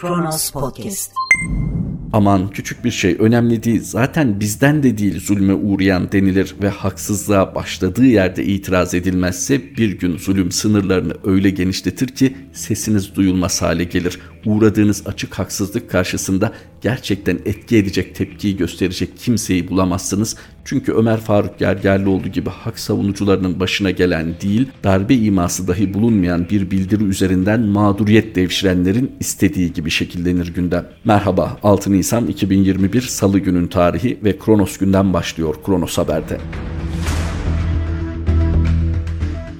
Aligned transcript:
Kronos 0.00 0.50
Podcast. 0.50 1.12
Aman 2.12 2.50
küçük 2.50 2.84
bir 2.84 2.90
şey 2.90 3.16
önemli 3.18 3.62
değil 3.62 3.80
zaten 3.82 4.40
bizden 4.40 4.82
de 4.82 4.98
değil 4.98 5.20
zulme 5.20 5.54
uğrayan 5.54 6.12
denilir 6.12 6.54
ve 6.62 6.68
haksızlığa 6.68 7.54
başladığı 7.54 8.06
yerde 8.06 8.44
itiraz 8.44 8.94
edilmezse 8.94 9.76
bir 9.76 9.98
gün 9.98 10.18
zulüm 10.18 10.50
sınırlarını 10.50 11.14
öyle 11.24 11.50
genişletir 11.50 12.08
ki 12.08 12.36
sesiniz 12.52 13.14
duyulmaz 13.14 13.62
hale 13.62 13.84
gelir. 13.84 14.18
Uğradığınız 14.46 15.02
açık 15.06 15.38
haksızlık 15.38 15.90
karşısında 15.90 16.52
gerçekten 16.80 17.38
etki 17.44 17.76
edecek 17.76 18.14
tepkiyi 18.14 18.56
gösterecek 18.56 19.18
kimseyi 19.18 19.68
bulamazsınız. 19.68 20.36
Çünkü 20.64 20.92
Ömer 20.92 21.20
Faruk 21.20 21.58
Gergerlioğlu 21.58 22.28
gibi 22.28 22.50
hak 22.50 22.78
savunucularının 22.78 23.60
başına 23.60 23.90
gelen 23.90 24.34
değil, 24.42 24.68
darbe 24.84 25.14
iması 25.14 25.68
dahi 25.68 25.94
bulunmayan 25.94 26.48
bir 26.50 26.70
bildiri 26.70 27.04
üzerinden 27.04 27.60
mağduriyet 27.60 28.36
devşirenlerin 28.36 29.12
istediği 29.20 29.72
gibi 29.72 29.90
şekillenir 29.90 30.54
gündem. 30.54 30.86
Merhaba, 31.04 31.58
6 31.62 31.92
Nisan 31.92 32.26
2021 32.26 33.00
Salı 33.00 33.38
günün 33.38 33.66
tarihi 33.66 34.18
ve 34.24 34.38
Kronos 34.38 34.76
günden 34.76 35.12
başlıyor 35.12 35.54
Kronos 35.66 35.98
Haber'de. 35.98 36.38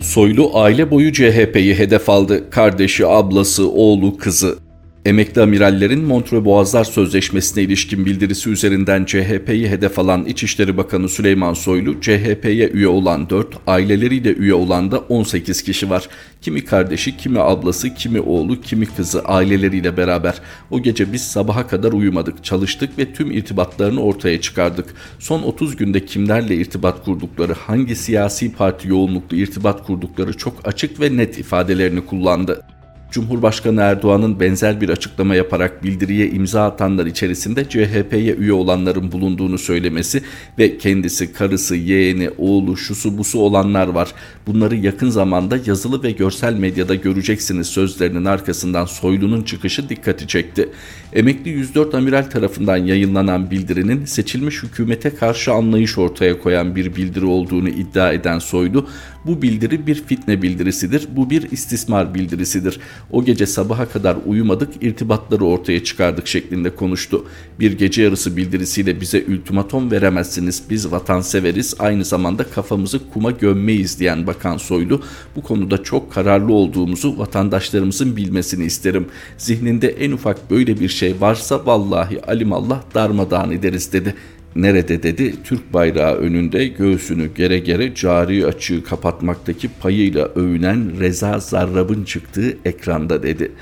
Soylu 0.00 0.50
aile 0.54 0.90
boyu 0.90 1.12
CHP'yi 1.12 1.74
hedef 1.74 2.08
aldı. 2.10 2.50
Kardeşi, 2.50 3.06
ablası, 3.06 3.70
oğlu, 3.70 4.16
kızı. 4.16 4.69
Emekli 5.04 5.42
amirallerin 5.42 6.04
Montreux 6.04 6.44
Boğazlar 6.44 6.84
Sözleşmesi'ne 6.84 7.62
ilişkin 7.62 8.06
bildirisi 8.06 8.50
üzerinden 8.50 9.04
CHP'yi 9.04 9.68
hedef 9.68 9.98
alan 9.98 10.24
İçişleri 10.24 10.76
Bakanı 10.76 11.08
Süleyman 11.08 11.54
Soylu, 11.54 12.00
CHP'ye 12.00 12.68
üye 12.68 12.88
olan 12.88 13.30
4, 13.30 13.46
aileleriyle 13.66 14.34
üye 14.34 14.54
olan 14.54 14.90
da 14.90 14.98
18 14.98 15.62
kişi 15.62 15.90
var. 15.90 16.08
Kimi 16.40 16.64
kardeşi, 16.64 17.16
kimi 17.16 17.40
ablası, 17.40 17.94
kimi 17.94 18.20
oğlu, 18.20 18.60
kimi 18.60 18.86
kızı 18.86 19.24
aileleriyle 19.24 19.96
beraber. 19.96 20.34
O 20.70 20.82
gece 20.82 21.12
biz 21.12 21.22
sabaha 21.22 21.66
kadar 21.66 21.92
uyumadık, 21.92 22.44
çalıştık 22.44 22.98
ve 22.98 23.12
tüm 23.12 23.30
irtibatlarını 23.30 24.02
ortaya 24.02 24.40
çıkardık. 24.40 24.94
Son 25.18 25.42
30 25.42 25.76
günde 25.76 26.04
kimlerle 26.04 26.56
irtibat 26.56 27.04
kurdukları, 27.04 27.52
hangi 27.52 27.96
siyasi 27.96 28.52
parti 28.52 28.88
yoğunluklu 28.88 29.36
irtibat 29.36 29.86
kurdukları 29.86 30.36
çok 30.36 30.68
açık 30.68 31.00
ve 31.00 31.16
net 31.16 31.38
ifadelerini 31.38 32.06
kullandı. 32.06 32.62
Cumhurbaşkanı 33.10 33.80
Erdoğan'ın 33.80 34.40
benzer 34.40 34.80
bir 34.80 34.88
açıklama 34.88 35.34
yaparak 35.34 35.84
bildiriye 35.84 36.30
imza 36.30 36.64
atanlar 36.64 37.06
içerisinde 37.06 37.68
CHP'ye 37.68 38.34
üye 38.34 38.52
olanların 38.52 39.12
bulunduğunu 39.12 39.58
söylemesi 39.58 40.22
ve 40.58 40.78
kendisi, 40.78 41.32
karısı, 41.32 41.76
yeğeni, 41.76 42.30
oğlu, 42.38 42.76
şusu 42.76 43.18
busu 43.18 43.38
olanlar 43.38 43.88
var. 43.88 44.08
Bunları 44.46 44.76
yakın 44.76 45.10
zamanda 45.10 45.58
yazılı 45.66 46.02
ve 46.02 46.10
görsel 46.10 46.54
medyada 46.54 46.94
göreceksiniz 46.94 47.66
sözlerinin 47.66 48.24
arkasından 48.24 48.84
Soylu'nun 48.84 49.42
çıkışı 49.42 49.88
dikkati 49.88 50.28
çekti. 50.28 50.68
Emekli 51.12 51.50
104 51.50 51.94
amiral 51.94 52.22
tarafından 52.22 52.76
yayınlanan 52.76 53.50
bildirinin 53.50 54.04
seçilmiş 54.04 54.62
hükümete 54.62 55.14
karşı 55.14 55.52
anlayış 55.52 55.98
ortaya 55.98 56.38
koyan 56.38 56.76
bir 56.76 56.96
bildiri 56.96 57.24
olduğunu 57.26 57.68
iddia 57.68 58.12
eden 58.12 58.38
Soylu, 58.38 58.86
bu 59.26 59.42
bildiri 59.42 59.86
bir 59.86 59.94
fitne 59.94 60.42
bildirisidir, 60.42 61.08
bu 61.16 61.30
bir 61.30 61.50
istismar 61.50 62.14
bildirisidir. 62.14 62.80
O 63.10 63.24
gece 63.24 63.46
sabaha 63.46 63.88
kadar 63.88 64.16
uyumadık, 64.26 64.82
irtibatları 64.82 65.44
ortaya 65.44 65.84
çıkardık 65.84 66.26
şeklinde 66.26 66.74
konuştu. 66.74 67.24
Bir 67.60 67.78
gece 67.78 68.02
yarısı 68.02 68.36
bildirisiyle 68.36 69.00
bize 69.00 69.24
ultimatom 69.28 69.90
veremezsiniz, 69.90 70.62
biz 70.70 70.92
vatanseveriz, 70.92 71.74
aynı 71.78 72.04
zamanda 72.04 72.44
kafamızı 72.44 73.00
kuma 73.12 73.30
gömmeyiz 73.30 74.00
diyen 74.00 74.26
Bakan 74.26 74.56
Soylu, 74.56 75.02
bu 75.36 75.42
konuda 75.42 75.82
çok 75.82 76.12
kararlı 76.12 76.52
olduğumuzu 76.52 77.18
vatandaşlarımızın 77.18 78.16
bilmesini 78.16 78.64
isterim. 78.64 79.06
Zihninde 79.38 79.88
en 79.88 80.10
ufak 80.10 80.50
böyle 80.50 80.80
bir 80.80 80.88
şey 80.88 81.20
varsa 81.20 81.66
vallahi 81.66 82.22
alimallah 82.22 82.82
darmadağın 82.94 83.50
ederiz 83.50 83.92
dedi. 83.92 84.14
Nerede 84.56 85.02
dedi 85.02 85.34
Türk 85.44 85.72
bayrağı 85.72 86.14
önünde 86.14 86.66
göğsünü 86.66 87.34
gere 87.34 87.58
gere 87.58 87.94
cari 87.94 88.46
açığı 88.46 88.84
kapatmaktaki 88.84 89.68
payıyla 89.68 90.24
övünen 90.24 91.00
Reza 91.00 91.38
Zarrab'ın 91.38 92.04
çıktığı 92.04 92.56
ekranda 92.64 93.22
dedi. 93.22 93.52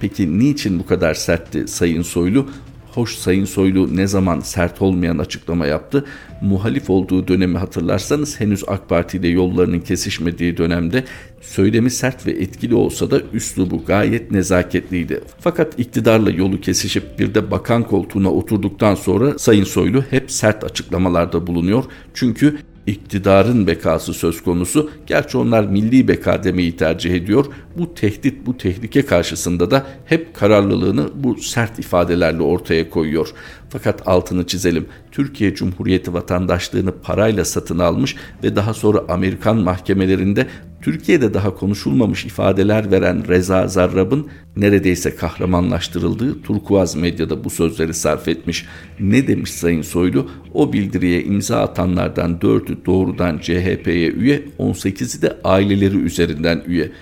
Peki 0.00 0.38
niçin 0.38 0.78
bu 0.78 0.86
kadar 0.86 1.14
sertti 1.14 1.68
Sayın 1.68 2.02
Soylu? 2.02 2.48
Hoş 2.96 3.16
Sayın 3.16 3.44
Soylu 3.44 3.96
ne 3.96 4.06
zaman 4.06 4.40
sert 4.40 4.82
olmayan 4.82 5.18
açıklama 5.18 5.66
yaptı? 5.66 6.04
Muhalif 6.40 6.90
olduğu 6.90 7.28
dönemi 7.28 7.58
hatırlarsanız 7.58 8.40
henüz 8.40 8.64
AK 8.66 8.88
Parti 8.88 9.16
ile 9.16 9.28
yollarının 9.28 9.80
kesişmediği 9.80 10.56
dönemde 10.56 11.04
söylemi 11.40 11.90
sert 11.90 12.26
ve 12.26 12.30
etkili 12.30 12.74
olsa 12.74 13.10
da 13.10 13.20
üslubu 13.32 13.84
gayet 13.84 14.30
nezaketliydi. 14.30 15.20
Fakat 15.40 15.78
iktidarla 15.78 16.30
yolu 16.30 16.60
kesişip 16.60 17.18
bir 17.18 17.34
de 17.34 17.50
bakan 17.50 17.82
koltuğuna 17.82 18.30
oturduktan 18.32 18.94
sonra 18.94 19.38
Sayın 19.38 19.64
Soylu 19.64 20.04
hep 20.10 20.30
sert 20.30 20.64
açıklamalarda 20.64 21.46
bulunuyor. 21.46 21.84
Çünkü 22.14 22.58
iktidarın 22.86 23.66
bekası 23.66 24.14
söz 24.14 24.42
konusu. 24.42 24.90
Gerçi 25.06 25.38
onlar 25.38 25.64
milli 25.64 26.08
beka 26.08 26.44
demeyi 26.44 26.76
tercih 26.76 27.14
ediyor. 27.14 27.46
Bu 27.78 27.94
tehdit, 27.94 28.46
bu 28.46 28.56
tehlike 28.56 29.06
karşısında 29.06 29.70
da 29.70 29.86
hep 30.04 30.34
kararlılığını 30.34 31.08
bu 31.14 31.36
sert 31.36 31.78
ifadelerle 31.78 32.42
ortaya 32.42 32.90
koyuyor. 32.90 33.28
Fakat 33.68 34.08
altını 34.08 34.46
çizelim. 34.46 34.86
Türkiye 35.12 35.54
Cumhuriyeti 35.54 36.14
vatandaşlığını 36.14 36.92
parayla 36.92 37.44
satın 37.44 37.78
almış 37.78 38.16
ve 38.44 38.56
daha 38.56 38.74
sonra 38.74 39.04
Amerikan 39.08 39.56
mahkemelerinde 39.56 40.46
Türkiye'de 40.86 41.34
daha 41.34 41.54
konuşulmamış 41.54 42.24
ifadeler 42.24 42.90
veren 42.90 43.28
Reza 43.28 43.68
Zarrab'ın 43.68 44.26
neredeyse 44.56 45.16
kahramanlaştırıldığı 45.16 46.42
turkuaz 46.42 46.96
medyada 46.96 47.44
bu 47.44 47.50
sözleri 47.50 47.94
sarf 47.94 48.28
etmiş. 48.28 48.66
Ne 49.00 49.26
demiş 49.26 49.50
Sayın 49.50 49.82
Soylu? 49.82 50.30
O 50.54 50.72
bildiriye 50.72 51.24
imza 51.24 51.60
atanlardan 51.60 52.40
dördü 52.40 52.78
doğrudan 52.86 53.38
CHP'ye 53.38 54.10
üye, 54.10 54.42
18'i 54.58 55.22
de 55.22 55.36
aileleri 55.44 55.96
üzerinden 55.96 56.62
üye. 56.66 56.92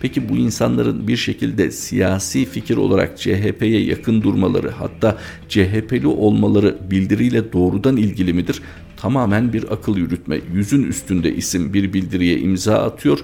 Peki 0.00 0.28
bu 0.28 0.36
insanların 0.36 1.08
bir 1.08 1.16
şekilde 1.16 1.70
siyasi 1.70 2.44
fikir 2.44 2.76
olarak 2.76 3.18
CHP'ye 3.18 3.84
yakın 3.84 4.22
durmaları 4.22 4.70
hatta 4.70 5.18
CHP'li 5.48 6.06
olmaları 6.06 6.78
bildiriyle 6.90 7.52
doğrudan 7.52 7.96
ilgili 7.96 8.32
midir? 8.32 8.62
Tamamen 9.00 9.52
bir 9.52 9.72
akıl 9.72 9.96
yürütme. 9.96 10.40
Yüzün 10.54 10.82
üstünde 10.82 11.34
isim 11.34 11.74
bir 11.74 11.92
bildiriye 11.92 12.38
imza 12.38 12.74
atıyor 12.74 13.18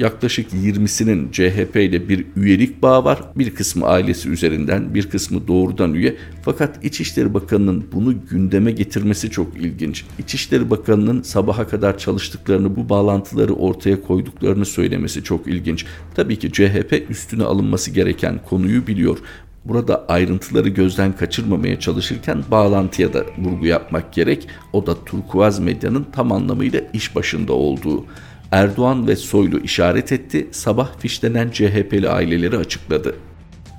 yaklaşık 0.00 0.52
20'sinin 0.52 1.30
CHP 1.32 1.76
ile 1.76 2.08
bir 2.08 2.26
üyelik 2.36 2.82
bağı 2.82 3.04
var. 3.04 3.20
Bir 3.36 3.54
kısmı 3.54 3.86
ailesi 3.86 4.28
üzerinden, 4.28 4.94
bir 4.94 5.10
kısmı 5.10 5.48
doğrudan 5.48 5.94
üye. 5.94 6.16
Fakat 6.42 6.84
İçişleri 6.84 7.34
Bakanı'nın 7.34 7.84
bunu 7.92 8.26
gündeme 8.30 8.70
getirmesi 8.70 9.30
çok 9.30 9.56
ilginç. 9.56 10.04
İçişleri 10.18 10.70
Bakanı'nın 10.70 11.22
sabaha 11.22 11.68
kadar 11.68 11.98
çalıştıklarını, 11.98 12.76
bu 12.76 12.88
bağlantıları 12.88 13.54
ortaya 13.54 14.02
koyduklarını 14.02 14.64
söylemesi 14.64 15.24
çok 15.24 15.46
ilginç. 15.46 15.86
Tabii 16.14 16.38
ki 16.38 16.52
CHP 16.52 17.10
üstüne 17.10 17.44
alınması 17.44 17.90
gereken 17.90 18.40
konuyu 18.48 18.86
biliyor. 18.86 19.18
Burada 19.64 20.06
ayrıntıları 20.08 20.68
gözden 20.68 21.16
kaçırmamaya 21.16 21.80
çalışırken 21.80 22.44
bağlantıya 22.50 23.12
da 23.12 23.24
vurgu 23.38 23.66
yapmak 23.66 24.12
gerek. 24.12 24.48
O 24.72 24.86
da 24.86 25.04
turkuaz 25.04 25.58
medyanın 25.58 26.06
tam 26.12 26.32
anlamıyla 26.32 26.80
iş 26.92 27.16
başında 27.16 27.52
olduğu. 27.52 28.04
Erdoğan 28.50 29.08
ve 29.08 29.16
Soylu 29.16 29.60
işaret 29.60 30.12
etti, 30.12 30.48
sabah 30.52 30.98
fişlenen 30.98 31.50
CHP'li 31.50 32.08
aileleri 32.08 32.56
açıkladı. 32.56 33.14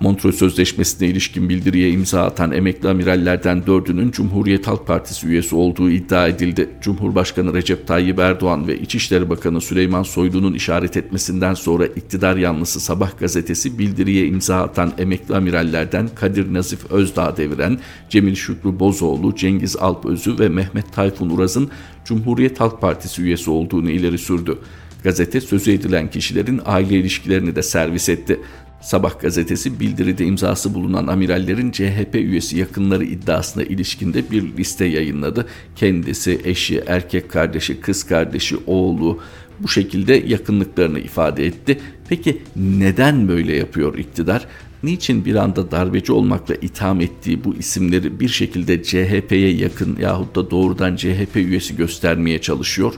Montreux 0.01 0.35
Sözleşmesi'ne 0.35 1.07
ilişkin 1.07 1.49
bildiriye 1.49 1.89
imza 1.89 2.23
atan 2.23 2.51
emekli 2.51 2.89
amirallerden 2.89 3.67
dördünün 3.67 4.11
Cumhuriyet 4.11 4.67
Halk 4.67 4.87
Partisi 4.87 5.27
üyesi 5.27 5.55
olduğu 5.55 5.89
iddia 5.89 6.27
edildi. 6.27 6.69
Cumhurbaşkanı 6.81 7.53
Recep 7.53 7.87
Tayyip 7.87 8.19
Erdoğan 8.19 8.67
ve 8.67 8.79
İçişleri 8.79 9.29
Bakanı 9.29 9.61
Süleyman 9.61 10.03
Soylu'nun 10.03 10.53
işaret 10.53 10.97
etmesinden 10.97 11.53
sonra 11.53 11.85
iktidar 11.85 12.35
yanlısı 12.35 12.79
Sabah 12.79 13.19
gazetesi 13.19 13.79
bildiriye 13.79 14.27
imza 14.27 14.61
atan 14.61 14.93
emekli 14.97 15.35
amirallerden 15.35 16.09
Kadir 16.15 16.53
Nazif 16.53 16.91
Özdağ 16.91 17.37
deviren, 17.37 17.79
Cemil 18.09 18.35
Şükrü 18.35 18.79
Bozoğlu, 18.79 19.35
Cengiz 19.35 19.75
Alpözü 19.75 20.39
ve 20.39 20.49
Mehmet 20.49 20.93
Tayfun 20.93 21.29
Uraz'ın 21.29 21.69
Cumhuriyet 22.05 22.59
Halk 22.59 22.81
Partisi 22.81 23.21
üyesi 23.21 23.51
olduğunu 23.51 23.91
ileri 23.91 24.17
sürdü. 24.17 24.57
Gazete 25.03 25.41
sözü 25.41 25.71
edilen 25.71 26.09
kişilerin 26.09 26.61
aile 26.65 26.95
ilişkilerini 26.95 27.55
de 27.55 27.63
servis 27.63 28.09
etti. 28.09 28.39
Sabah 28.81 29.19
gazetesi 29.19 29.79
bildiride 29.79 30.25
imzası 30.25 30.73
bulunan 30.73 31.07
amirallerin 31.07 31.71
CHP 31.71 32.15
üyesi 32.15 32.57
yakınları 32.57 33.03
iddiasına 33.05 33.63
ilişkinde 33.63 34.31
bir 34.31 34.57
liste 34.57 34.85
yayınladı. 34.85 35.47
Kendisi, 35.75 36.41
eşi, 36.43 36.83
erkek 36.87 37.31
kardeşi, 37.31 37.79
kız 37.79 38.03
kardeşi, 38.03 38.57
oğlu 38.67 39.19
bu 39.59 39.67
şekilde 39.67 40.13
yakınlıklarını 40.13 40.99
ifade 40.99 41.45
etti. 41.45 41.79
Peki 42.09 42.41
neden 42.55 43.27
böyle 43.27 43.55
yapıyor 43.55 43.97
iktidar? 43.97 44.47
Niçin 44.83 45.25
bir 45.25 45.35
anda 45.35 45.71
darbeci 45.71 46.11
olmakla 46.11 46.55
itham 46.55 47.01
ettiği 47.01 47.43
bu 47.43 47.55
isimleri 47.55 48.19
bir 48.19 48.29
şekilde 48.29 48.83
CHP'ye 48.83 49.53
yakın 49.53 49.97
yahut 50.01 50.35
da 50.35 50.51
doğrudan 50.51 50.95
CHP 50.95 51.35
üyesi 51.35 51.75
göstermeye 51.75 52.41
çalışıyor? 52.41 52.93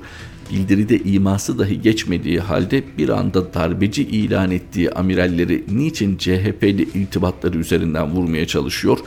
Bildiride 0.53 0.99
iması 0.99 1.59
dahi 1.59 1.81
geçmediği 1.81 2.39
halde 2.39 2.83
bir 2.97 3.09
anda 3.09 3.53
darbeci 3.53 4.03
ilan 4.03 4.51
ettiği 4.51 4.91
amiralleri 4.91 5.63
niçin 5.71 6.17
CHP 6.17 6.63
ile 6.63 6.83
irtibatları 6.83 7.57
üzerinden 7.57 8.11
vurmaya 8.11 8.47
çalışıyor? 8.47 8.99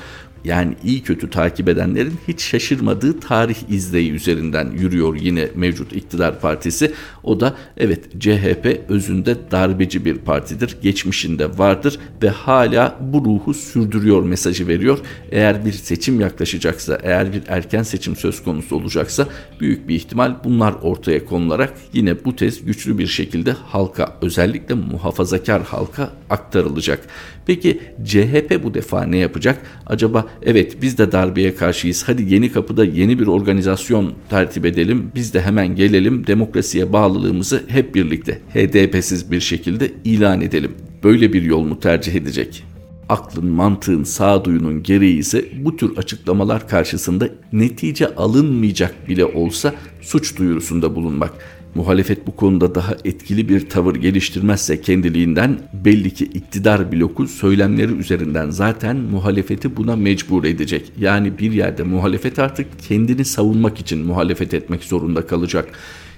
Yani 0.45 0.75
iyi 0.85 1.03
kötü 1.03 1.31
takip 1.31 1.69
edenlerin 1.69 2.15
hiç 2.29 2.43
şaşırmadığı 2.43 3.21
tarih 3.21 3.57
izleyi 3.69 4.13
üzerinden 4.13 4.71
yürüyor 4.71 5.17
yine 5.21 5.49
mevcut 5.55 5.93
iktidar 5.93 6.41
partisi. 6.41 6.93
O 7.23 7.41
da 7.41 7.55
evet 7.77 8.21
CHP 8.21 8.81
özünde 8.89 9.37
darbeci 9.51 10.05
bir 10.05 10.19
partidir. 10.19 10.77
Geçmişinde 10.83 11.59
vardır 11.59 11.99
ve 12.23 12.29
hala 12.29 12.97
bu 13.01 13.25
ruhu 13.25 13.55
sürdürüyor 13.55 14.23
mesajı 14.23 14.69
veriyor. 14.69 14.99
Eğer 15.31 15.65
bir 15.65 15.73
seçim 15.73 16.21
yaklaşacaksa, 16.21 16.99
eğer 17.03 17.33
bir 17.33 17.43
erken 17.49 17.83
seçim 17.83 18.17
söz 18.17 18.45
konusu 18.45 18.77
olacaksa 18.77 19.29
büyük 19.61 19.89
bir 19.89 19.95
ihtimal 19.95 20.35
bunlar 20.45 20.75
ortaya 20.83 21.25
konularak 21.25 21.75
yine 21.93 22.25
bu 22.25 22.37
tez 22.37 22.65
güçlü 22.65 22.99
bir 22.99 23.07
şekilde 23.07 23.53
halka 23.53 24.17
özellikle 24.23 24.75
muhafazakar 24.75 25.63
halka 25.63 26.11
aktarılacak. 26.31 27.01
Peki 27.47 27.81
CHP 28.05 28.61
bu 28.65 28.75
defa 28.75 29.03
ne 29.03 29.17
yapacak? 29.17 29.59
Acaba 29.87 30.27
evet 30.43 30.83
biz 30.83 30.99
de 30.99 31.13
darbeye 31.13 31.55
karşıyız. 31.55 32.05
Hadi 32.07 32.35
yeni 32.35 32.53
kapıda 32.53 32.85
yeni 32.85 33.19
bir 33.19 33.27
organizasyon 33.27 34.13
tertip 34.31 34.67
edelim. 34.67 35.11
Biz 35.15 35.35
de 35.35 35.41
hemen 35.41 35.77
gelelim. 35.77 36.27
Demokrasiye 36.27 36.93
bağlılığımızı 36.93 37.63
hep 37.69 37.95
birlikte 37.95 38.41
HDP'siz 38.55 39.31
bir 39.31 39.41
şekilde 39.41 39.93
ilan 40.05 40.41
edelim. 40.41 40.73
Böyle 41.05 41.33
bir 41.33 41.43
yol 41.43 41.65
mu 41.65 41.81
tercih 41.81 42.15
edecek? 42.15 42.65
aklın, 43.09 43.47
mantığın, 43.47 44.05
sağduyunun 44.05 44.83
gereği 44.83 45.19
ise 45.19 45.45
bu 45.65 45.77
tür 45.77 45.97
açıklamalar 45.97 46.69
karşısında 46.69 47.29
netice 47.53 48.15
alınmayacak 48.15 49.09
bile 49.09 49.25
olsa 49.25 49.75
suç 50.03 50.39
duyurusunda 50.39 50.95
bulunmak. 50.95 51.33
Muhalefet 51.77 52.27
bu 52.27 52.37
konuda 52.37 52.75
daha 52.75 52.97
etkili 53.05 53.49
bir 53.49 53.69
tavır 53.69 53.95
geliştirmezse 53.95 54.81
kendiliğinden 54.81 55.59
belli 55.85 56.15
ki 56.15 56.25
iktidar 56.25 56.93
bloku 56.93 57.27
söylemleri 57.27 57.93
üzerinden 57.93 58.51
zaten 58.51 58.97
muhalefeti 58.97 59.77
buna 59.77 59.97
mecbur 59.97 60.45
edecek. 60.45 60.93
Yani 60.99 61.39
bir 61.39 61.53
yerde 61.53 61.83
muhalefet 61.83 62.39
artık 62.39 62.67
kendini 62.89 63.25
savunmak 63.25 63.81
için 63.81 64.07
muhalefet 64.07 64.55
etmek 64.55 64.85
zorunda 64.85 65.27
kalacak. 65.27 65.69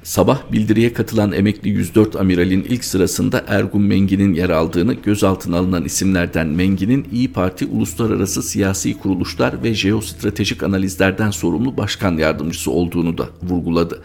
Sabah 0.02 0.52
bildiriye 0.52 0.92
katılan 0.92 1.32
emekli 1.32 1.70
104 1.70 2.16
amiralin 2.16 2.62
ilk 2.62 2.84
sırasında 2.84 3.44
Ergun 3.48 3.82
Mengi'nin 3.82 4.34
yer 4.34 4.50
aldığını, 4.50 4.94
gözaltına 4.94 5.58
alınan 5.58 5.84
isimlerden 5.84 6.46
Mengi'nin 6.46 7.06
İyi 7.12 7.32
Parti 7.32 7.66
uluslararası 7.66 8.42
siyasi 8.42 8.98
kuruluşlar 8.98 9.62
ve 9.62 9.74
jeostratejik 9.74 10.62
analizlerden 10.62 11.30
sorumlu 11.30 11.76
başkan 11.76 12.16
yardımcısı 12.16 12.70
olduğunu 12.70 13.18
da 13.18 13.28
vurguladı. 13.42 14.02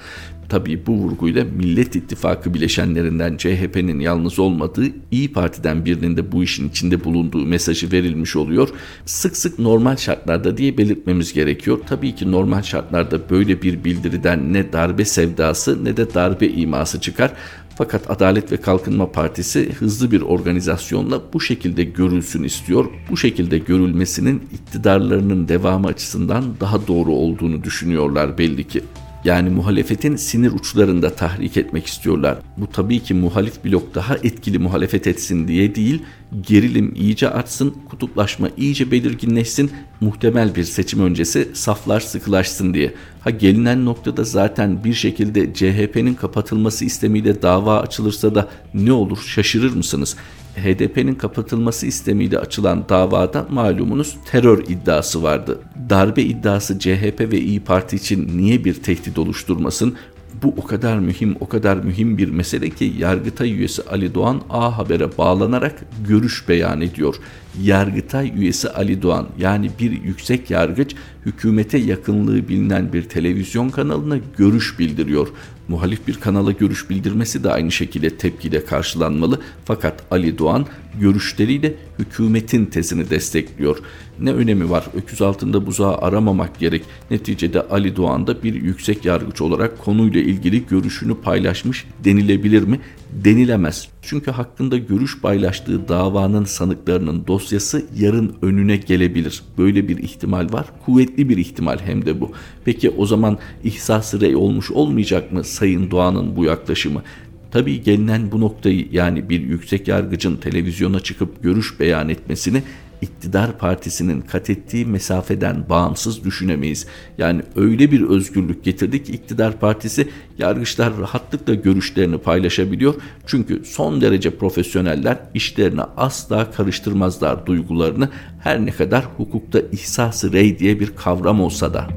Tabii 0.49 0.85
bu 0.87 0.93
vurguyla 0.93 1.43
Millet 1.43 1.95
İttifakı 1.95 2.53
bileşenlerinden 2.53 3.37
CHP'nin 3.37 3.99
yalnız 3.99 4.39
olmadığı 4.39 4.85
İyi 5.11 5.33
Parti'den 5.33 5.85
birinin 5.85 6.17
de 6.17 6.31
bu 6.31 6.43
işin 6.43 6.69
içinde 6.69 7.03
bulunduğu 7.03 7.45
mesajı 7.45 7.91
verilmiş 7.91 8.35
oluyor. 8.35 8.69
Sık 9.05 9.37
sık 9.37 9.59
normal 9.59 9.95
şartlarda 9.95 10.57
diye 10.57 10.77
belirtmemiz 10.77 11.33
gerekiyor. 11.33 11.79
Tabii 11.87 12.15
ki 12.15 12.31
normal 12.31 12.61
şartlarda 12.61 13.29
böyle 13.29 13.61
bir 13.61 13.83
bildiriden 13.83 14.53
ne 14.53 14.73
darbe 14.73 15.05
sevdası 15.05 15.85
ne 15.85 15.97
de 15.97 16.13
darbe 16.13 16.47
iması 16.47 17.01
çıkar. 17.01 17.33
Fakat 17.77 18.11
Adalet 18.11 18.51
ve 18.51 18.57
Kalkınma 18.57 19.11
Partisi 19.11 19.73
hızlı 19.73 20.11
bir 20.11 20.21
organizasyonla 20.21 21.21
bu 21.33 21.41
şekilde 21.41 21.83
görülsün 21.83 22.43
istiyor. 22.43 22.85
Bu 23.09 23.17
şekilde 23.17 23.57
görülmesinin 23.57 24.43
iktidarlarının 24.53 25.47
devamı 25.47 25.87
açısından 25.87 26.43
daha 26.59 26.87
doğru 26.87 27.11
olduğunu 27.11 27.63
düşünüyorlar 27.63 28.37
belli 28.37 28.63
ki. 28.67 28.81
Yani 29.25 29.49
muhalefetin 29.49 30.15
sinir 30.15 30.51
uçlarında 30.51 31.09
tahrik 31.15 31.57
etmek 31.57 31.85
istiyorlar. 31.85 32.37
Bu 32.57 32.67
tabii 32.67 32.99
ki 32.99 33.13
muhalif 33.13 33.65
blok 33.65 33.95
daha 33.95 34.15
etkili 34.15 34.59
muhalefet 34.59 35.07
etsin 35.07 35.47
diye 35.47 35.75
değil, 35.75 36.01
gerilim 36.41 36.93
iyice 36.95 37.29
artsın, 37.29 37.75
kutuplaşma 37.89 38.49
iyice 38.57 38.91
belirginleşsin, 38.91 39.71
muhtemel 40.01 40.55
bir 40.55 40.63
seçim 40.63 40.99
öncesi 40.99 41.49
saflar 41.53 41.99
sıkılaşsın 41.99 42.73
diye. 42.73 42.93
Ha 43.21 43.29
gelinen 43.29 43.85
noktada 43.85 44.23
zaten 44.23 44.83
bir 44.83 44.93
şekilde 44.93 45.53
CHP'nin 45.53 46.13
kapatılması 46.13 46.85
istemiyle 46.85 47.41
dava 47.41 47.79
açılırsa 47.79 48.35
da 48.35 48.49
ne 48.73 48.91
olur 48.91 49.17
şaşırır 49.27 49.75
mısınız? 49.75 50.15
HDP'nin 50.55 51.15
kapatılması 51.15 51.85
istemiyle 51.85 52.39
açılan 52.39 52.89
davada 52.89 53.47
malumunuz 53.49 54.17
terör 54.25 54.63
iddiası 54.67 55.23
vardı. 55.23 55.59
Darbe 55.89 56.21
iddiası 56.21 56.79
CHP 56.79 57.19
ve 57.31 57.39
İyi 57.39 57.59
Parti 57.59 57.95
için 57.95 58.37
niye 58.37 58.65
bir 58.65 58.73
tehdit 58.73 59.19
oluşturmasın? 59.19 59.95
Bu 60.43 60.53
o 60.57 60.63
kadar 60.63 60.99
mühim, 60.99 61.35
o 61.39 61.47
kadar 61.47 61.77
mühim 61.77 62.17
bir 62.17 62.29
mesele 62.29 62.69
ki 62.69 62.93
Yargıtay 62.97 63.51
üyesi 63.51 63.81
Ali 63.81 64.13
Doğan 64.13 64.41
A 64.49 64.77
Haber'e 64.77 65.17
bağlanarak 65.17 65.85
görüş 66.07 66.49
beyan 66.49 66.81
ediyor. 66.81 67.15
Yargıtay 67.61 68.31
üyesi 68.35 68.69
Ali 68.69 69.01
Doğan 69.01 69.27
yani 69.37 69.71
bir 69.79 69.91
yüksek 69.91 70.49
yargıç 70.51 70.95
hükümete 71.25 71.77
yakınlığı 71.77 72.47
bilinen 72.47 72.93
bir 72.93 73.03
televizyon 73.03 73.69
kanalına 73.69 74.17
görüş 74.37 74.79
bildiriyor. 74.79 75.27
Muhalif 75.67 76.07
bir 76.07 76.19
kanala 76.19 76.51
görüş 76.51 76.89
bildirmesi 76.89 77.43
de 77.43 77.51
aynı 77.51 77.71
şekilde 77.71 78.17
tepkiyle 78.17 78.65
karşılanmalı. 78.65 79.41
Fakat 79.65 80.03
Ali 80.11 80.37
Doğan 80.37 80.65
görüşleriyle 80.99 81.73
hükümetin 81.99 82.65
tezini 82.65 83.09
destekliyor. 83.09 83.77
Ne 84.19 84.33
önemi 84.33 84.69
var? 84.69 84.85
Öküz 84.95 85.21
altında 85.21 85.65
buzağı 85.65 85.97
aramamak 85.97 86.59
gerek. 86.59 86.83
Neticede 87.11 87.61
Ali 87.61 87.95
Doğan 87.95 88.27
da 88.27 88.43
bir 88.43 88.53
yüksek 88.53 89.05
yargıç 89.05 89.41
olarak 89.41 89.79
konuyla 89.79 90.21
ilgili 90.21 90.65
görüşünü 90.65 91.15
paylaşmış 91.15 91.85
denilebilir 92.03 92.63
mi? 92.63 92.79
Denilemez. 93.11 93.87
Çünkü 94.01 94.31
hakkında 94.31 94.77
görüş 94.77 95.21
paylaştığı 95.21 95.87
davanın 95.87 96.45
sanıklarının 96.45 97.27
dosyası 97.27 97.85
yarın 97.97 98.35
önüne 98.41 98.77
gelebilir. 98.77 99.43
Böyle 99.57 99.87
bir 99.87 99.97
ihtimal 99.97 100.53
var. 100.53 100.65
Kuvvetli 100.85 101.29
bir 101.29 101.37
ihtimal 101.37 101.79
hem 101.79 102.05
de 102.05 102.21
bu. 102.21 102.31
Peki 102.65 102.89
o 102.89 103.05
zaman 103.05 103.37
ihsas 103.63 104.13
rey 104.13 104.35
olmuş 104.35 104.71
olmayacak 104.71 105.31
mı 105.31 105.43
Sayın 105.43 105.91
Doğan'ın 105.91 106.35
bu 106.35 106.45
yaklaşımı? 106.45 107.03
Tabii 107.51 107.83
gelinen 107.83 108.31
bu 108.31 108.41
noktayı 108.41 108.87
yani 108.91 109.29
bir 109.29 109.41
yüksek 109.41 109.87
yargıcın 109.87 110.35
televizyona 110.35 110.99
çıkıp 110.99 111.43
görüş 111.43 111.79
beyan 111.79 112.09
etmesini 112.09 112.63
iktidar 113.03 113.57
partisinin 113.57 114.21
kat 114.21 114.49
ettiği 114.49 114.85
mesafeden 114.85 115.69
bağımsız 115.69 116.23
düşünemeyiz. 116.23 116.87
Yani 117.17 117.41
öyle 117.55 117.91
bir 117.91 118.01
özgürlük 118.01 118.63
getirdik 118.63 119.09
iktidar 119.09 119.59
partisi 119.59 120.09
yargıçlar 120.37 120.97
rahatlıkla 120.97 121.53
görüşlerini 121.53 122.17
paylaşabiliyor. 122.17 122.95
Çünkü 123.25 123.61
son 123.65 124.01
derece 124.01 124.37
profesyoneller 124.37 125.17
işlerini 125.33 125.81
asla 125.97 126.51
karıştırmazlar 126.51 127.45
duygularını 127.45 128.09
her 128.39 128.65
ne 128.65 128.71
kadar 128.71 129.05
hukukta 129.17 129.59
ihsas 129.71 130.23
rey 130.23 130.59
diye 130.59 130.79
bir 130.79 130.95
kavram 130.95 131.41
olsa 131.41 131.73
da. 131.73 131.87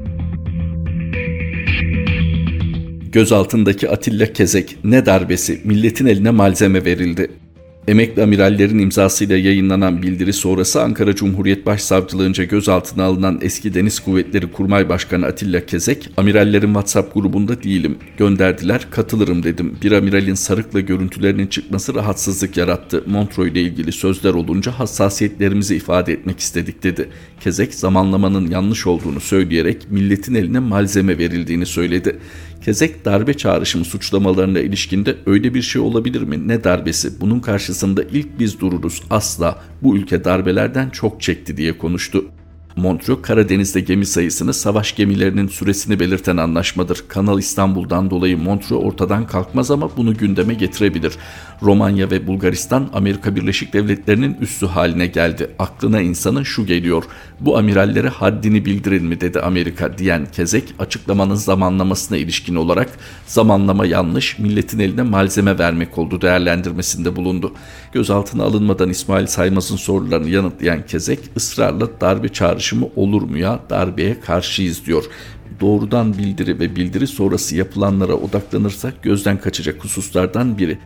Gözaltındaki 3.11 3.89
Atilla 3.89 4.33
Kezek 4.33 4.77
ne 4.83 5.05
darbesi 5.05 5.61
milletin 5.63 6.05
eline 6.05 6.29
malzeme 6.29 6.85
verildi. 6.85 7.31
Emekli 7.87 8.23
amirallerin 8.23 8.79
imzasıyla 8.79 9.37
yayınlanan 9.37 10.01
bildiri 10.01 10.33
sonrası 10.33 10.81
Ankara 10.81 11.15
Cumhuriyet 11.15 11.65
Başsavcılığınca 11.65 12.43
gözaltına 12.43 13.03
alınan 13.03 13.39
eski 13.41 13.73
Deniz 13.73 13.99
Kuvvetleri 13.99 14.51
Kurmay 14.51 14.89
Başkanı 14.89 15.25
Atilla 15.25 15.65
Kezek, 15.65 16.09
amirallerin 16.17 16.67
WhatsApp 16.67 17.13
grubunda 17.13 17.63
değilim, 17.63 17.97
gönderdiler, 18.17 18.87
katılırım 18.89 19.43
dedim. 19.43 19.77
Bir 19.83 19.91
amiralin 19.91 20.33
sarıkla 20.33 20.79
görüntülerinin 20.79 21.47
çıkması 21.47 21.95
rahatsızlık 21.95 22.57
yarattı. 22.57 23.03
Montreux 23.05 23.51
ile 23.51 23.61
ilgili 23.61 23.91
sözler 23.91 24.33
olunca 24.33 24.71
hassasiyetlerimizi 24.71 25.75
ifade 25.75 26.13
etmek 26.13 26.39
istedik 26.39 26.83
dedi. 26.83 27.09
Kezek 27.39 27.73
zamanlamanın 27.73 28.47
yanlış 28.51 28.87
olduğunu 28.87 29.19
söyleyerek 29.19 29.91
milletin 29.91 30.35
eline 30.35 30.59
malzeme 30.59 31.17
verildiğini 31.17 31.65
söyledi. 31.65 32.19
Kezek 32.61 33.05
darbe 33.05 33.33
çağrışımı 33.33 33.85
suçlamalarına 33.85 34.59
ilişkinde 34.59 35.15
öyle 35.25 35.53
bir 35.53 35.61
şey 35.61 35.81
olabilir 35.81 36.21
mi? 36.21 36.47
Ne 36.47 36.63
darbesi? 36.63 37.21
Bunun 37.21 37.39
karşısında 37.39 38.03
ilk 38.03 38.39
biz 38.39 38.59
dururuz. 38.59 39.03
Asla. 39.09 39.61
Bu 39.81 39.97
ülke 39.97 40.23
darbelerden 40.23 40.89
çok 40.89 41.21
çekti 41.21 41.57
diye 41.57 41.77
konuştu. 41.77 42.25
Montreux 42.77 43.21
Karadeniz'de 43.21 43.79
gemi 43.79 44.05
sayısını 44.05 44.53
savaş 44.53 44.95
gemilerinin 44.95 45.47
süresini 45.47 45.99
belirten 45.99 46.37
anlaşmadır. 46.37 47.03
Kanal 47.07 47.39
İstanbul'dan 47.39 48.09
dolayı 48.09 48.37
Montreux 48.37 48.83
ortadan 48.83 49.27
kalkmaz 49.27 49.71
ama 49.71 49.89
bunu 49.97 50.17
gündeme 50.17 50.53
getirebilir. 50.53 51.13
Romanya 51.61 52.11
ve 52.11 52.27
Bulgaristan 52.27 52.89
Amerika 52.93 53.35
Birleşik 53.35 53.73
Devletleri'nin 53.73 54.37
üssü 54.41 54.65
haline 54.65 55.07
geldi. 55.07 55.49
Aklına 55.59 56.01
insanın 56.01 56.43
şu 56.43 56.65
geliyor. 56.65 57.03
Bu 57.39 57.57
amirallere 57.57 58.09
haddini 58.09 58.65
bildirin 58.65 59.05
mi 59.05 59.21
dedi 59.21 59.41
Amerika 59.41 59.97
diyen 59.97 60.27
Kezek 60.31 60.63
açıklamanın 60.79 61.35
zamanlamasına 61.35 62.17
ilişkin 62.17 62.55
olarak 62.55 62.89
zamanlama 63.27 63.85
yanlış 63.85 64.39
milletin 64.39 64.79
eline 64.79 65.03
malzeme 65.03 65.59
vermek 65.59 65.97
oldu 65.97 66.21
değerlendirmesinde 66.21 67.15
bulundu. 67.15 67.53
Gözaltına 67.91 68.43
alınmadan 68.43 68.89
İsmail 68.89 69.27
Saymaz'ın 69.27 69.75
sorularını 69.75 70.29
yanıtlayan 70.29 70.85
Kezek 70.85 71.19
ısrarla 71.37 72.01
darbe 72.01 72.29
çağrışımı 72.67 72.89
olur 72.95 73.21
mu 73.21 73.37
ya 73.37 73.59
darbeye 73.69 74.19
karşıyız 74.19 74.85
diyor. 74.85 75.03
doğrudan 75.61 76.17
bildiri 76.17 76.59
ve 76.59 76.75
bildiri 76.75 77.07
sonrası 77.07 77.55
yapılanlara 77.55 78.13
odaklanırsak 78.13 79.03
gözden 79.03 79.37
kaçacak 79.37 79.83
hususlardan 79.83 80.57
biri. 80.57 80.77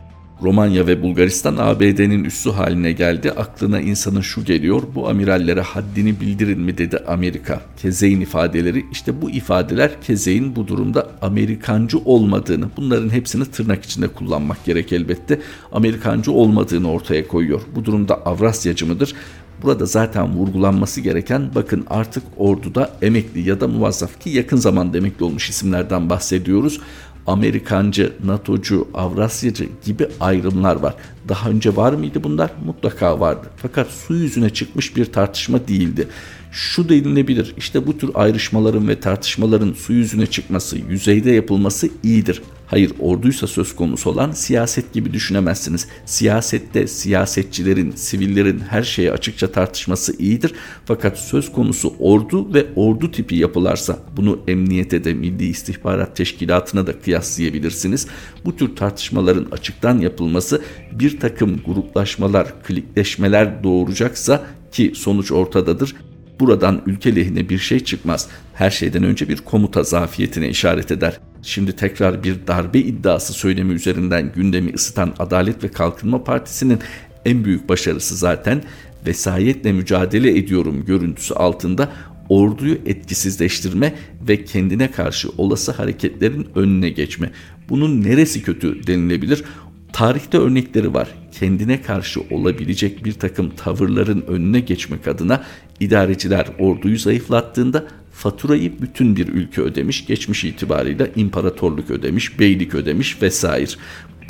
Romanya 0.42 0.86
ve 0.86 1.02
Bulgaristan 1.02 1.56
ABD'nin 1.56 2.24
üssü 2.24 2.50
haline 2.50 2.92
geldi. 2.92 3.30
Aklına 3.30 3.80
insanın 3.80 4.20
şu 4.20 4.44
geliyor. 4.44 4.82
Bu 4.94 5.08
amirallere 5.08 5.60
haddini 5.60 6.20
bildirin 6.20 6.60
mi 6.60 6.78
dedi 6.78 6.98
Amerika. 7.06 7.60
Kezeyin 7.82 8.20
ifadeleri 8.20 8.84
işte 8.92 9.22
bu 9.22 9.30
ifadeler 9.30 9.90
Kezeyin 10.02 10.56
bu 10.56 10.68
durumda 10.68 11.10
Amerikancı 11.22 11.98
olmadığını 11.98 12.66
bunların 12.76 13.10
hepsini 13.10 13.44
tırnak 13.44 13.84
içinde 13.84 14.08
kullanmak 14.08 14.64
gerek 14.64 14.92
elbette. 14.92 15.40
Amerikancı 15.72 16.32
olmadığını 16.32 16.90
ortaya 16.90 17.28
koyuyor. 17.28 17.60
Bu 17.74 17.84
durumda 17.84 18.14
Avrasyacı 18.14 18.86
mıdır? 18.86 19.14
Burada 19.62 19.86
zaten 19.86 20.34
vurgulanması 20.34 21.00
gereken 21.00 21.50
bakın 21.54 21.86
artık 21.90 22.22
orduda 22.36 22.90
emekli 23.02 23.48
ya 23.48 23.60
da 23.60 23.68
muvazzaf 23.68 24.20
ki 24.20 24.30
yakın 24.30 24.56
zamanda 24.56 24.98
emekli 24.98 25.24
olmuş 25.24 25.50
isimlerden 25.50 26.10
bahsediyoruz. 26.10 26.80
Amerikancı, 27.26 28.12
NATO'cu, 28.24 28.88
Avrasyacı 28.94 29.68
gibi 29.84 30.08
ayrımlar 30.20 30.76
var. 30.76 30.94
Daha 31.28 31.50
önce 31.50 31.76
var 31.76 31.92
mıydı 31.92 32.24
bunlar? 32.24 32.50
Mutlaka 32.64 33.20
vardı. 33.20 33.46
Fakat 33.56 33.90
su 33.90 34.14
yüzüne 34.14 34.50
çıkmış 34.50 34.96
bir 34.96 35.04
tartışma 35.04 35.68
değildi. 35.68 36.08
Şu 36.52 36.88
denilebilir. 36.88 37.54
İşte 37.56 37.86
bu 37.86 37.98
tür 37.98 38.10
ayrışmaların 38.14 38.88
ve 38.88 39.00
tartışmaların 39.00 39.72
su 39.72 39.92
yüzüne 39.92 40.26
çıkması, 40.26 40.78
yüzeyde 40.78 41.30
yapılması 41.30 41.88
iyidir. 42.02 42.42
Hayır 42.72 42.92
orduysa 43.00 43.46
söz 43.46 43.76
konusu 43.76 44.10
olan 44.10 44.30
siyaset 44.30 44.92
gibi 44.92 45.12
düşünemezsiniz. 45.12 45.88
Siyasette 46.06 46.86
siyasetçilerin, 46.86 47.90
sivillerin 47.90 48.58
her 48.58 48.82
şeye 48.82 49.12
açıkça 49.12 49.52
tartışması 49.52 50.16
iyidir. 50.18 50.52
Fakat 50.84 51.18
söz 51.18 51.52
konusu 51.52 51.94
ordu 51.98 52.54
ve 52.54 52.66
ordu 52.76 53.10
tipi 53.10 53.36
yapılarsa 53.36 53.98
bunu 54.16 54.40
emniyete 54.48 55.04
de 55.04 55.14
Milli 55.14 55.44
İstihbarat 55.44 56.16
Teşkilatı'na 56.16 56.86
da 56.86 57.00
kıyaslayabilirsiniz. 57.00 58.06
Bu 58.44 58.56
tür 58.56 58.76
tartışmaların 58.76 59.46
açıktan 59.50 59.98
yapılması 59.98 60.62
bir 60.92 61.20
takım 61.20 61.60
gruplaşmalar, 61.66 62.62
klikleşmeler 62.62 63.64
doğuracaksa 63.64 64.46
ki 64.72 64.92
sonuç 64.94 65.32
ortadadır 65.32 65.94
buradan 66.42 66.82
ülke 66.86 67.16
lehine 67.16 67.48
bir 67.48 67.58
şey 67.58 67.80
çıkmaz. 67.80 68.28
Her 68.54 68.70
şeyden 68.70 69.02
önce 69.02 69.28
bir 69.28 69.36
komuta 69.36 69.82
zafiyetine 69.82 70.48
işaret 70.48 70.90
eder. 70.90 71.20
Şimdi 71.42 71.76
tekrar 71.76 72.24
bir 72.24 72.46
darbe 72.46 72.78
iddiası 72.78 73.32
söylemi 73.32 73.72
üzerinden 73.72 74.32
gündemi 74.32 74.74
ısıtan 74.74 75.14
Adalet 75.18 75.64
ve 75.64 75.68
Kalkınma 75.68 76.24
Partisi'nin 76.24 76.78
en 77.24 77.44
büyük 77.44 77.68
başarısı 77.68 78.16
zaten 78.16 78.62
vesayetle 79.06 79.72
mücadele 79.72 80.38
ediyorum 80.38 80.84
görüntüsü 80.84 81.34
altında 81.34 81.92
orduyu 82.28 82.78
etkisizleştirme 82.86 83.94
ve 84.28 84.44
kendine 84.44 84.90
karşı 84.90 85.28
olası 85.38 85.72
hareketlerin 85.72 86.48
önüne 86.54 86.90
geçme. 86.90 87.30
Bunun 87.68 88.02
neresi 88.02 88.42
kötü 88.42 88.86
denilebilir? 88.86 89.44
Tarihte 89.92 90.38
örnekleri 90.38 90.94
var. 90.94 91.08
Kendine 91.32 91.82
karşı 91.82 92.20
olabilecek 92.30 93.04
bir 93.04 93.12
takım 93.12 93.50
tavırların 93.50 94.24
önüne 94.28 94.60
geçmek 94.60 95.08
adına 95.08 95.44
idareciler 95.80 96.46
orduyu 96.58 96.98
zayıflattığında 96.98 97.86
faturayı 98.12 98.72
bütün 98.82 99.16
bir 99.16 99.28
ülke 99.28 99.60
ödemiş, 99.60 100.06
geçmiş 100.06 100.44
itibarıyla 100.44 101.08
imparatorluk 101.16 101.90
ödemiş, 101.90 102.38
beylik 102.38 102.74
ödemiş 102.74 103.22
vesaire. 103.22 103.70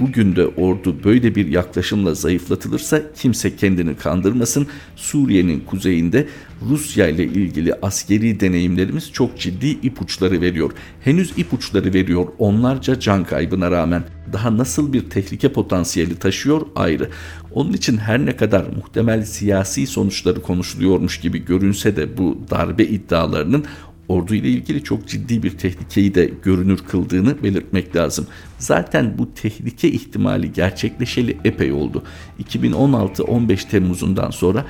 Bugün 0.01 0.37
de 0.37 0.47
ordu 0.47 0.97
böyle 1.05 1.35
bir 1.35 1.47
yaklaşımla 1.47 2.15
zayıflatılırsa 2.15 3.03
kimse 3.17 3.57
kendini 3.57 3.97
kandırmasın. 3.97 4.67
Suriye'nin 4.97 5.61
kuzeyinde 5.61 6.29
Rusya 6.69 7.09
ile 7.09 7.25
ilgili 7.25 7.75
askeri 7.75 8.41
deneyimlerimiz 8.41 9.13
çok 9.13 9.39
ciddi 9.39 9.67
ipuçları 9.67 10.41
veriyor. 10.41 10.73
Henüz 11.01 11.39
ipuçları 11.39 11.95
veriyor 11.95 12.27
onlarca 12.39 13.01
can 13.01 13.25
kaybına 13.25 13.71
rağmen. 13.71 14.05
Daha 14.33 14.57
nasıl 14.57 14.93
bir 14.93 15.11
tehlike 15.11 15.53
potansiyeli 15.53 16.17
taşıyor 16.17 16.67
ayrı. 16.77 17.11
Onun 17.51 17.73
için 17.73 17.97
her 17.97 18.27
ne 18.27 18.37
kadar 18.37 18.65
muhtemel 18.77 19.25
siyasi 19.25 19.87
sonuçları 19.87 20.43
konuşuluyormuş 20.43 21.21
gibi 21.21 21.45
görünse 21.45 21.97
de 21.97 22.19
bu 22.19 22.39
darbe 22.51 22.85
iddialarının 22.85 23.65
ordu 24.09 24.35
ile 24.35 24.49
ilgili 24.49 24.85
çok 24.85 25.09
ciddi 25.09 25.43
bir 25.43 25.51
tehlikeyi 25.51 26.15
de 26.15 26.31
görünür 26.43 26.79
kıldığını 26.79 27.43
belirtmek 27.43 27.97
lazım. 27.97 28.27
Zaten 28.59 29.19
bu 29.19 29.35
tehlike 29.35 29.89
ihtimali 29.89 30.53
gerçekleşeli 30.53 31.39
epey 31.45 31.73
oldu. 31.73 32.03
2016-15 32.45 33.69
Temmuz'undan 33.71 34.31
sonra 34.31 34.65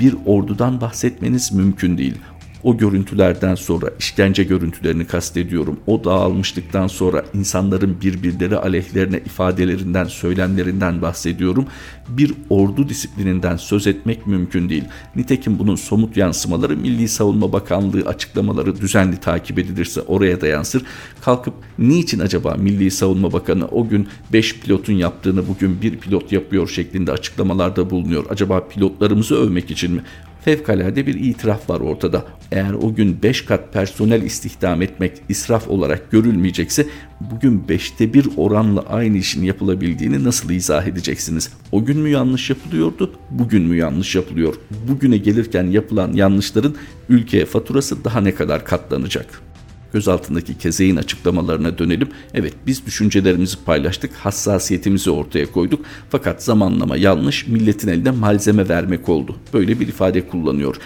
bir 0.00 0.14
ordudan 0.26 0.80
bahsetmeniz 0.80 1.52
mümkün 1.52 1.98
değil. 1.98 2.14
O 2.62 2.76
görüntülerden 2.76 3.54
sonra 3.54 3.86
işkence 3.98 4.44
görüntülerini 4.44 5.06
kastediyorum. 5.06 5.80
O 5.86 6.04
dağılmışlıktan 6.04 6.86
sonra 6.86 7.24
insanların 7.34 8.00
birbirleri 8.00 8.56
aleyhlerine 8.56 9.18
ifadelerinden, 9.18 10.04
söylemlerinden 10.04 11.02
bahsediyorum. 11.02 11.66
Bir 12.08 12.32
ordu 12.50 12.88
disiplininden 12.88 13.56
söz 13.56 13.86
etmek 13.86 14.26
mümkün 14.26 14.68
değil. 14.68 14.84
Nitekim 15.16 15.58
bunun 15.58 15.76
somut 15.76 16.16
yansımaları 16.16 16.76
Milli 16.76 17.08
Savunma 17.08 17.52
Bakanlığı 17.52 18.08
açıklamaları 18.08 18.80
düzenli 18.80 19.16
takip 19.16 19.58
edilirse 19.58 20.00
oraya 20.00 20.40
da 20.40 20.46
yansır. 20.46 20.82
Kalkıp 21.20 21.54
niçin 21.78 22.18
acaba 22.18 22.54
Milli 22.54 22.90
Savunma 22.90 23.32
Bakanı 23.32 23.68
o 23.68 23.88
gün 23.88 24.08
5 24.32 24.60
pilotun 24.60 24.92
yaptığını 24.92 25.48
bugün 25.48 25.82
bir 25.82 25.98
pilot 25.98 26.32
yapıyor 26.32 26.68
şeklinde 26.68 27.12
açıklamalarda 27.12 27.90
bulunuyor. 27.90 28.24
Acaba 28.30 28.68
pilotlarımızı 28.68 29.36
övmek 29.36 29.70
için 29.70 29.92
mi? 29.92 30.02
Fevkalade 30.44 31.06
bir 31.06 31.14
itiraf 31.14 31.70
var 31.70 31.80
ortada. 31.80 32.24
Eğer 32.52 32.72
o 32.72 32.94
gün 32.94 33.22
5 33.22 33.44
kat 33.44 33.72
personel 33.72 34.22
istihdam 34.22 34.82
etmek 34.82 35.12
israf 35.28 35.68
olarak 35.68 36.10
görülmeyecekse 36.10 36.86
bugün 37.20 37.64
5'te 37.68 38.14
1 38.14 38.28
oranla 38.36 38.80
aynı 38.80 39.16
işin 39.16 39.42
yapılabildiğini 39.42 40.24
nasıl 40.24 40.50
izah 40.50 40.86
edeceksiniz? 40.86 41.52
O 41.72 41.84
gün 41.84 41.98
mü 41.98 42.08
yanlış 42.08 42.50
yapılıyordu, 42.50 43.12
bugün 43.30 43.62
mü 43.62 43.76
yanlış 43.76 44.14
yapılıyor? 44.14 44.54
Bugüne 44.88 45.16
gelirken 45.16 45.64
yapılan 45.64 46.12
yanlışların 46.12 46.74
ülkeye 47.08 47.44
faturası 47.44 48.04
daha 48.04 48.20
ne 48.20 48.34
kadar 48.34 48.64
katlanacak? 48.64 49.47
Gözaltındaki 49.92 50.58
Kezeğin 50.58 50.96
açıklamalarına 50.96 51.78
dönelim. 51.78 52.08
Evet 52.34 52.54
biz 52.66 52.86
düşüncelerimizi 52.86 53.64
paylaştık, 53.64 54.14
hassasiyetimizi 54.14 55.10
ortaya 55.10 55.52
koyduk. 55.52 55.84
Fakat 56.10 56.42
zamanlama 56.42 56.96
yanlış, 56.96 57.46
milletin 57.46 57.88
eline 57.88 58.10
malzeme 58.10 58.68
vermek 58.68 59.08
oldu. 59.08 59.36
Böyle 59.54 59.80
bir 59.80 59.88
ifade 59.88 60.28
kullanıyor. 60.28 60.76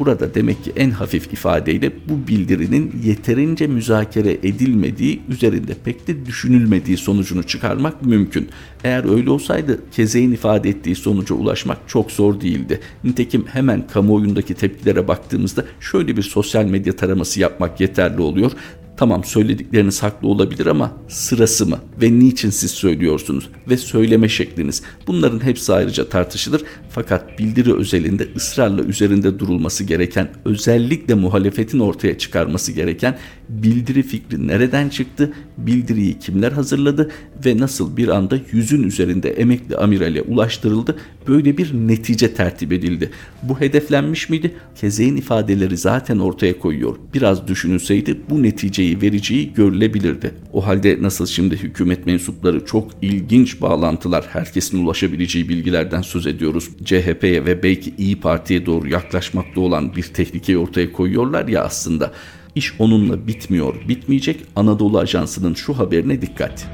Burada 0.00 0.34
demek 0.34 0.64
ki 0.64 0.72
en 0.76 0.90
hafif 0.90 1.32
ifadeyle 1.32 1.92
bu 2.08 2.28
bildirinin 2.28 2.92
yeterince 3.04 3.66
müzakere 3.66 4.32
edilmediği, 4.32 5.20
üzerinde 5.28 5.74
pek 5.84 6.08
de 6.08 6.26
düşünülmediği 6.26 6.96
sonucunu 6.96 7.42
çıkarmak 7.42 8.04
mümkün. 8.04 8.48
Eğer 8.84 9.16
öyle 9.16 9.30
olsaydı 9.30 9.80
Keze'in 9.92 10.32
ifade 10.32 10.68
ettiği 10.68 10.94
sonuca 10.94 11.34
ulaşmak 11.34 11.78
çok 11.86 12.12
zor 12.12 12.40
değildi. 12.40 12.80
Nitekim 13.04 13.46
hemen 13.46 13.86
kamuoyundaki 13.86 14.54
tepkilere 14.54 15.08
baktığımızda 15.08 15.64
şöyle 15.80 16.16
bir 16.16 16.22
sosyal 16.22 16.64
medya 16.64 16.96
taraması 16.96 17.40
yapmak 17.40 17.80
yeterli 17.80 18.20
oluyor. 18.20 18.52
Tamam 19.00 19.24
söyledikleriniz 19.24 20.02
haklı 20.02 20.28
olabilir 20.28 20.66
ama 20.66 20.92
sırası 21.08 21.66
mı 21.66 21.78
ve 22.02 22.18
niçin 22.18 22.50
siz 22.50 22.70
söylüyorsunuz 22.70 23.48
ve 23.68 23.76
söyleme 23.76 24.28
şekliniz 24.28 24.82
bunların 25.06 25.44
hepsi 25.44 25.72
ayrıca 25.72 26.08
tartışılır 26.08 26.62
fakat 26.90 27.38
bildiri 27.38 27.74
özelinde 27.74 28.28
ısrarla 28.36 28.82
üzerinde 28.82 29.38
durulması 29.38 29.84
gereken 29.84 30.28
özellikle 30.44 31.14
muhalefetin 31.14 31.78
ortaya 31.78 32.18
çıkarması 32.18 32.72
gereken 32.72 33.18
bildiri 33.48 34.02
fikri 34.02 34.48
nereden 34.48 34.88
çıktı, 34.88 35.32
bildiriyi 35.58 36.18
kimler 36.18 36.52
hazırladı 36.52 37.10
ve 37.46 37.58
nasıl 37.58 37.96
bir 37.96 38.08
anda 38.08 38.38
yüzün 38.52 38.82
üzerinde 38.82 39.30
emekli 39.30 39.76
amirale 39.76 40.22
ulaştırıldı 40.22 40.96
böyle 41.28 41.58
bir 41.58 41.74
netice 41.74 42.34
tertip 42.34 42.72
edildi. 42.72 43.10
Bu 43.42 43.60
hedeflenmiş 43.60 44.28
miydi? 44.28 44.54
Kezeğin 44.80 45.16
ifadeleri 45.16 45.76
zaten 45.76 46.18
ortaya 46.18 46.58
koyuyor. 46.58 46.96
Biraz 47.14 47.48
düşünülseydi 47.48 48.20
bu 48.30 48.42
neticeyi 48.42 48.89
vereceği 49.02 49.54
görülebilirdi. 49.54 50.34
O 50.52 50.66
halde 50.66 50.98
nasıl 51.00 51.26
şimdi 51.26 51.56
hükümet 51.56 52.06
mensupları 52.06 52.66
çok 52.66 52.90
ilginç 53.02 53.60
bağlantılar, 53.60 54.26
herkesin 54.32 54.84
ulaşabileceği 54.84 55.48
bilgilerden 55.48 56.02
söz 56.02 56.26
ediyoruz. 56.26 56.68
CHP'ye 56.84 57.44
ve 57.46 57.62
belki 57.62 57.94
İyi 57.98 58.20
Parti'ye 58.20 58.66
doğru 58.66 58.88
yaklaşmakta 58.88 59.60
olan 59.60 59.96
bir 59.96 60.02
tehlikeyi 60.02 60.58
ortaya 60.58 60.92
koyuyorlar 60.92 61.48
ya 61.48 61.64
aslında. 61.64 62.12
İş 62.54 62.74
onunla 62.78 63.26
bitmiyor, 63.26 63.74
bitmeyecek. 63.88 64.40
Anadolu 64.56 64.98
Ajansı'nın 64.98 65.54
şu 65.54 65.78
haberine 65.78 66.22
dikkat. 66.22 66.68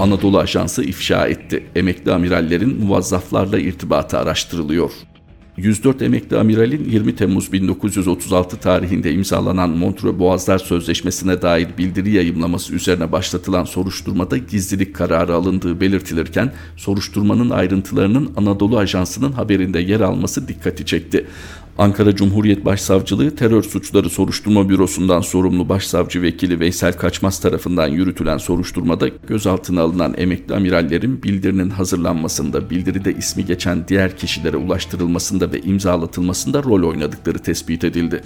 Anadolu 0.00 0.38
Ajansı 0.38 0.84
ifşa 0.84 1.26
etti. 1.26 1.64
Emekli 1.76 2.12
amirallerin 2.12 2.80
muvazzaflarla 2.84 3.58
irtibatı 3.58 4.18
araştırılıyor. 4.18 4.90
104 5.56 6.02
emekli 6.02 6.38
amiralin 6.38 6.84
20 6.84 7.16
Temmuz 7.16 7.52
1936 7.52 8.56
tarihinde 8.56 9.12
imzalanan 9.12 9.70
Montreux 9.70 10.18
Boğazlar 10.18 10.58
Sözleşmesi'ne 10.58 11.42
dair 11.42 11.68
bildiri 11.78 12.10
yayımlaması 12.10 12.74
üzerine 12.74 13.12
başlatılan 13.12 13.64
soruşturmada 13.64 14.36
gizlilik 14.36 14.94
kararı 14.94 15.34
alındığı 15.34 15.80
belirtilirken 15.80 16.52
soruşturmanın 16.76 17.50
ayrıntılarının 17.50 18.32
Anadolu 18.36 18.78
Ajansı'nın 18.78 19.32
haberinde 19.32 19.78
yer 19.78 20.00
alması 20.00 20.48
dikkati 20.48 20.86
çekti. 20.86 21.26
Ankara 21.78 22.16
Cumhuriyet 22.16 22.64
Başsavcılığı 22.64 23.36
Terör 23.36 23.62
Suçları 23.62 24.10
Soruşturma 24.10 24.68
Bürosu'ndan 24.68 25.20
sorumlu 25.20 25.68
Başsavcı 25.68 26.22
Vekili 26.22 26.60
Veysel 26.60 26.92
Kaçmaz 26.92 27.40
tarafından 27.40 27.88
yürütülen 27.88 28.38
soruşturmada 28.38 29.08
gözaltına 29.08 29.82
alınan 29.82 30.14
emekli 30.16 30.54
amirallerin 30.54 31.22
bildirinin 31.22 31.70
hazırlanmasında, 31.70 32.70
bildiride 32.70 33.14
ismi 33.14 33.44
geçen 33.44 33.88
diğer 33.88 34.16
kişilere 34.16 34.56
ulaştırılmasında 34.56 35.52
ve 35.52 35.60
imzalatılmasında 35.60 36.62
rol 36.62 36.88
oynadıkları 36.88 37.38
tespit 37.38 37.84
edildi. 37.84 38.22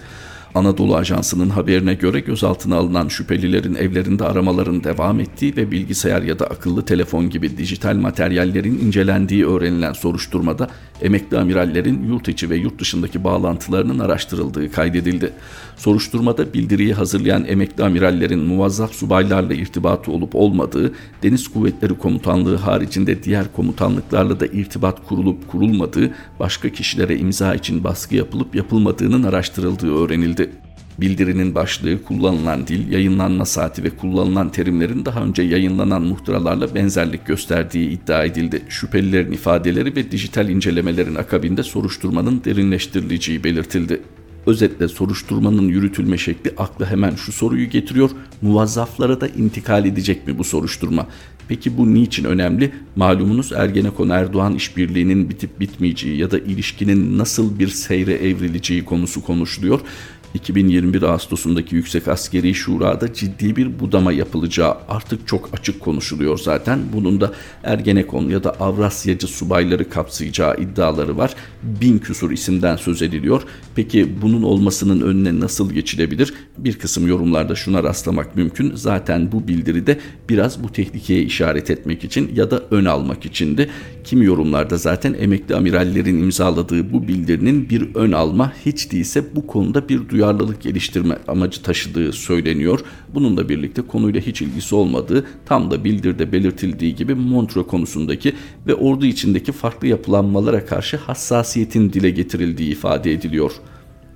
Anadolu 0.57 0.97
Ajansı'nın 0.97 1.51
haberine 1.51 1.95
göre 1.95 2.21
gözaltına 2.21 2.77
alınan 2.77 3.09
şüphelilerin 3.09 3.75
evlerinde 3.75 4.25
aramaların 4.25 4.85
devam 4.85 5.21
ettiği 5.21 5.57
ve 5.57 5.71
bilgisayar 5.71 6.23
ya 6.23 6.39
da 6.39 6.47
akıllı 6.47 6.85
telefon 6.85 7.31
gibi 7.31 7.59
dijital 7.59 7.97
materyallerin 7.97 8.79
incelendiği 8.79 9.47
öğrenilen 9.47 9.93
soruşturmada 9.93 10.69
emekli 11.03 11.39
amirallerin 11.39 12.09
yurt 12.09 12.29
içi 12.29 12.51
ve 12.51 12.57
yurt 12.57 12.79
dışındaki 12.79 13.25
bağlantılarının 13.25 13.99
araştırıldığı 13.99 14.73
kaydedildi. 14.73 15.33
Soruşturmada 15.77 16.55
bildiriyi 16.55 16.95
hazırlayan 16.95 17.45
emekli 17.45 17.85
amirallerin 17.85 18.41
muvazzaf 18.41 18.93
subaylarla 18.93 19.55
irtibatı 19.55 20.13
olup 20.13 20.35
olmadığı, 20.35 20.95
Deniz 21.23 21.49
Kuvvetleri 21.49 21.99
Komutanlığı 21.99 22.57
haricinde 22.57 23.23
diğer 23.23 23.53
komutanlıklarla 23.57 24.41
da 24.41 24.47
irtibat 24.47 25.09
kurulup 25.09 25.49
kurulmadığı, 25.49 26.15
başka 26.41 26.69
kişilere 26.69 27.19
imza 27.19 27.55
için 27.55 27.85
baskı 27.85 28.17
yapılıp 28.17 28.55
yapılmadığının 28.55 29.23
araştırıldığı 29.23 29.95
öğrenildi. 29.95 30.46
Bildirinin 31.01 31.55
başlığı, 31.55 32.03
kullanılan 32.03 32.67
dil, 32.67 32.93
yayınlanma 32.93 33.45
saati 33.45 33.85
ve 33.85 33.91
kullanılan 33.91 34.51
terimlerin 34.51 35.05
daha 35.05 35.23
önce 35.23 35.43
yayınlanan 35.43 36.03
muhtıralarla 36.03 36.75
benzerlik 36.75 37.27
gösterdiği 37.27 37.91
iddia 37.91 38.25
edildi. 38.25 38.63
Şüphelilerin 38.69 39.33
ifadeleri 39.33 39.97
ve 39.97 40.11
dijital 40.11 40.49
incelemelerin 40.49 41.15
akabinde 41.15 41.63
soruşturmanın 41.63 42.45
derinleştirileceği 42.45 43.45
belirtildi. 43.45 44.03
Özetle 44.47 44.89
soruşturmanın 44.89 45.69
yürütülme 45.69 46.19
şekli 46.19 46.53
akla 46.59 46.91
hemen 46.91 47.15
şu 47.15 47.33
soruyu 47.33 47.71
getiriyor. 47.71 48.11
Muvazzaflara 48.43 49.21
da 49.21 49.29
intikal 49.29 49.87
edecek 49.87 50.27
mi 50.27 50.39
bu 50.39 50.45
soruşturma? 50.45 51.07
Peki 51.49 51.79
bu 51.79 51.95
niçin 51.95 52.25
önemli? 52.25 52.73
Malumunuz 52.97 53.53
Ergenekon 53.53 54.09
Erdoğan 54.09 54.55
işbirliğinin 54.55 55.31
bitip 55.31 55.61
bitmeyeceği 55.61 56.17
ya 56.17 56.31
da 56.31 56.39
ilişkinin 56.39 57.19
nasıl 57.19 57.59
bir 57.59 57.69
seyre 57.69 58.15
evrileceği 58.15 58.85
konusu 58.85 59.23
konuşuluyor. 59.23 59.81
2021 60.35 61.03
Ağustos'undaki 61.03 61.75
Yüksek 61.75 62.09
Askeri 62.09 62.55
Şura'da 62.55 63.13
ciddi 63.13 63.57
bir 63.57 63.81
budama 63.81 64.13
yapılacağı 64.13 64.77
artık 64.89 65.29
çok 65.29 65.49
açık 65.53 65.81
konuşuluyor 65.81 66.39
zaten. 66.39 66.81
Bunun 66.93 67.21
da 67.21 67.33
Ergenekon 67.65 68.29
ya 68.29 68.45
da 68.45 68.51
Avrasyacı 68.51 69.27
subayları 69.27 69.91
kapsayacağı 69.91 70.57
iddiaları 70.57 71.17
var. 71.17 71.35
Bin 71.63 71.99
küsur 71.99 72.31
isimden 72.31 72.77
söz 72.77 73.03
ediliyor. 73.03 73.43
Peki 73.75 74.23
bunun 74.23 74.43
olmasının 74.43 75.01
önüne 75.01 75.41
nasıl 75.41 75.73
geçilebilir? 75.73 76.35
Bir 76.59 76.79
kısım 76.79 77.09
yorumlarda 77.09 77.55
şuna 77.55 77.83
rastlamak 77.83 78.37
mümkün. 78.37 78.73
Zaten 78.75 79.33
bu 79.33 79.49
bildiride 79.49 79.99
biraz 80.29 80.63
bu 80.63 80.73
tehlikeye 80.73 81.23
işaret 81.23 81.71
etmek 81.71 82.05
için 82.05 82.31
ya 82.35 82.51
da 82.51 82.63
ön 82.71 82.85
almak 82.85 83.27
içindi. 83.27 83.71
Kimi 84.05 84.25
yorumlarda 84.25 84.77
zaten 84.77 85.15
emekli 85.21 85.55
amirallerin 85.55 86.23
imzaladığı 86.23 86.93
bu 86.93 87.09
bildirinin 87.09 87.71
bir 87.71 87.95
ön 87.95 88.13
alma 88.13 88.53
hiç 88.67 88.93
değilse 88.93 89.25
bu 89.37 89.47
konuda 89.47 89.89
bir 89.89 90.09
duyarlılık 90.17 90.63
geliştirme 90.63 91.19
amacı 91.29 91.63
taşıdığı 91.63 92.13
söyleniyor. 92.13 92.81
Bununla 93.15 93.49
birlikte 93.49 93.83
konuyla 93.83 94.21
hiç 94.21 94.43
ilgisi 94.43 94.75
olmadığı 94.75 95.27
tam 95.47 95.71
da 95.71 95.85
bildirde 95.85 96.33
belirtildiği 96.33 96.95
gibi 96.95 97.15
Montreux 97.15 97.67
konusundaki 97.67 98.33
ve 98.67 98.75
ordu 98.75 99.07
içindeki 99.07 99.53
farklı 99.53 99.89
yapılanmalara 99.89 100.67
karşı 100.67 100.97
hassasiyetin 100.97 101.93
dile 101.93 102.11
getirildiği 102.11 102.73
ifade 102.73 103.13
ediliyor. 103.13 103.53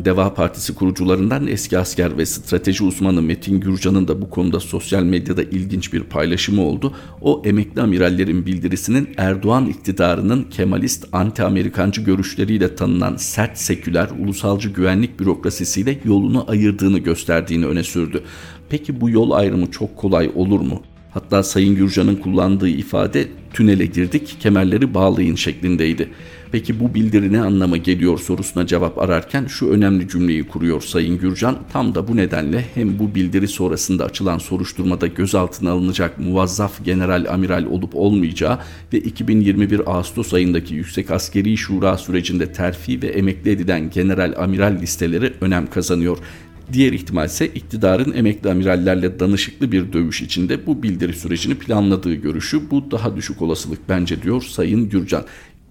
Deva 0.05 0.35
Partisi 0.35 0.75
kurucularından 0.75 1.47
eski 1.47 1.79
asker 1.79 2.19
ve 2.19 2.27
strateji 2.27 2.85
uzmanı 2.85 3.23
Metin 3.23 3.61
Gürcan'ın 3.61 4.09
da 4.09 4.23
bu 4.23 4.31
konuda 4.31 4.61
sosyal 4.61 5.03
medyada 5.03 5.43
ilginç 5.43 5.93
bir 5.93 6.03
paylaşımı 6.03 6.63
oldu. 6.63 6.95
O 7.21 7.43
emekli 7.45 7.83
amirallerin 7.83 8.47
bildirisinin 8.47 9.09
Erdoğan 9.17 9.67
iktidarının 9.67 10.43
Kemalist 10.43 11.07
anti-Amerikancı 11.13 12.01
görüşleriyle 12.01 12.75
tanınan 12.75 13.17
sert 13.17 13.59
seküler 13.59 14.09
ulusalcı 14.19 14.69
güvenlik 14.69 15.21
bürokrasisiyle 15.21 15.99
yolunu 16.05 16.51
ayırdığını 16.51 16.99
gösterdiğini 16.99 17.67
öne 17.67 17.83
sürdü. 17.83 18.23
Peki 18.69 19.01
bu 19.01 19.11
yol 19.11 19.31
ayrımı 19.31 19.71
çok 19.71 19.97
kolay 19.97 20.31
olur 20.35 20.61
mu? 20.61 20.83
Hatta 21.11 21.43
Sayın 21.43 21.75
Gürcan'ın 21.75 22.17
kullandığı 22.17 22.69
ifade 22.69 23.29
tünele 23.53 23.87
girdik 23.87 24.37
kemerleri 24.41 24.95
bağlayın 24.95 25.35
şeklindeydi. 25.35 26.11
Peki 26.53 26.81
bu 26.81 26.95
bildiri 26.95 27.33
ne 27.33 27.41
anlama 27.41 27.77
geliyor 27.77 28.19
sorusuna 28.19 28.67
cevap 28.67 28.99
ararken 28.99 29.47
şu 29.47 29.71
önemli 29.71 30.09
cümleyi 30.09 30.49
kuruyor 30.49 30.81
Sayın 30.81 31.19
Gürcan. 31.19 31.59
Tam 31.73 31.95
da 31.95 32.09
bu 32.09 32.17
nedenle 32.17 32.65
hem 32.75 32.99
bu 32.99 33.15
bildiri 33.15 33.49
sonrasında 33.49 34.05
açılan 34.05 34.39
soruşturmada 34.39 35.07
gözaltına 35.07 35.71
alınacak 35.71 36.19
muvazzaf 36.19 36.85
general 36.85 37.27
amiral 37.31 37.65
olup 37.65 37.97
olmayacağı 37.97 38.59
ve 38.93 38.99
2021 38.99 39.91
Ağustos 39.91 40.35
ayındaki 40.35 40.75
Yüksek 40.75 41.11
Askeri 41.11 41.57
Şura 41.57 41.99
sürecinde 41.99 42.53
terfi 42.53 43.03
ve 43.03 43.07
emekli 43.07 43.51
edilen 43.51 43.91
general 43.91 44.35
amiral 44.37 44.77
listeleri 44.81 45.33
önem 45.41 45.67
kazanıyor. 45.67 46.19
Diğer 46.73 46.93
ihtimal 46.93 47.27
ise 47.27 47.47
iktidarın 47.47 48.13
emekli 48.13 48.51
amirallerle 48.51 49.21
danışıklı 49.21 49.73
bir 49.73 49.93
dövüş 49.93 50.23
içinde 50.23 50.67
bu 50.67 50.83
bildiri 50.83 51.13
sürecini 51.13 51.55
planladığı 51.55 52.15
görüşü. 52.15 52.71
Bu 52.71 52.91
daha 52.91 53.17
düşük 53.17 53.43
olasılık 53.43 53.89
bence 53.89 54.23
diyor 54.23 54.43
Sayın 54.43 54.89
Gürcan. 54.89 55.25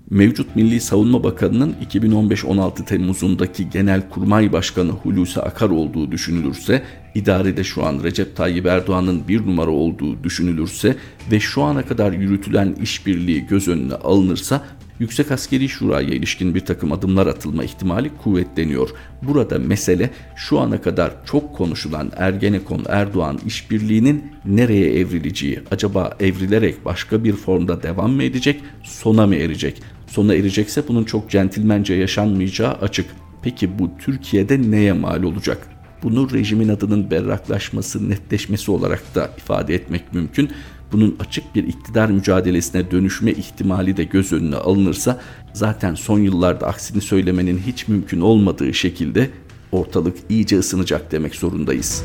Mevcut 0.09 0.55
Milli 0.55 0.81
Savunma 0.81 1.23
Bakanı'nın 1.23 1.75
2015-16 1.91 2.85
Temmuz'undaki 2.85 3.69
Genelkurmay 3.69 4.53
Başkanı 4.53 4.91
Hulusi 4.91 5.41
Akar 5.41 5.69
olduğu 5.69 6.11
düşünülürse, 6.11 6.83
idarede 7.15 7.63
şu 7.63 7.85
an 7.85 8.03
Recep 8.03 8.35
Tayyip 8.35 8.65
Erdoğan'ın 8.65 9.27
bir 9.27 9.45
numara 9.45 9.71
olduğu 9.71 10.23
düşünülürse 10.23 10.95
ve 11.31 11.39
şu 11.39 11.63
ana 11.63 11.85
kadar 11.85 12.11
yürütülen 12.11 12.75
işbirliği 12.81 13.47
göz 13.47 13.67
önüne 13.67 13.93
alınırsa 13.93 14.63
Yüksek 14.99 15.31
Askeri 15.31 15.69
Şura'ya 15.69 16.09
ilişkin 16.09 16.55
bir 16.55 16.59
takım 16.59 16.91
adımlar 16.91 17.27
atılma 17.27 17.63
ihtimali 17.63 18.11
kuvvetleniyor. 18.23 18.89
Burada 19.21 19.59
mesele 19.59 20.09
şu 20.35 20.59
ana 20.59 20.81
kadar 20.81 21.25
çok 21.25 21.55
konuşulan 21.55 22.11
Ergenekon-Erdoğan 22.17 23.39
işbirliğinin 23.45 24.31
nereye 24.45 24.99
evrileceği. 24.99 25.59
Acaba 25.71 26.17
evrilerek 26.19 26.85
başka 26.85 27.23
bir 27.23 27.33
formda 27.33 27.83
devam 27.83 28.11
mı 28.11 28.23
edecek, 28.23 28.61
sona 28.83 29.27
mı 29.27 29.35
erecek? 29.35 29.81
Sona 30.11 30.33
erecekse 30.35 30.87
bunun 30.87 31.03
çok 31.03 31.29
centilmence 31.29 31.93
yaşanmayacağı 31.93 32.71
açık. 32.71 33.05
Peki 33.41 33.79
bu 33.79 33.91
Türkiye'de 33.99 34.71
neye 34.71 34.93
mal 34.93 35.23
olacak? 35.23 35.67
Bunu 36.03 36.31
rejimin 36.33 36.69
adının 36.69 37.11
berraklaşması, 37.11 38.09
netleşmesi 38.09 38.71
olarak 38.71 39.15
da 39.15 39.29
ifade 39.37 39.75
etmek 39.75 40.13
mümkün 40.13 40.49
bunun 40.91 41.15
açık 41.19 41.55
bir 41.55 41.63
iktidar 41.63 42.09
mücadelesine 42.09 42.91
dönüşme 42.91 43.31
ihtimali 43.31 43.97
de 43.97 44.03
göz 44.03 44.33
önüne 44.33 44.55
alınırsa 44.55 45.21
zaten 45.53 45.95
son 45.95 46.19
yıllarda 46.19 46.67
aksini 46.67 47.01
söylemenin 47.01 47.61
hiç 47.67 47.87
mümkün 47.87 48.21
olmadığı 48.21 48.73
şekilde 48.73 49.29
ortalık 49.71 50.17
iyice 50.29 50.59
ısınacak 50.59 51.11
demek 51.11 51.35
zorundayız. 51.35 52.03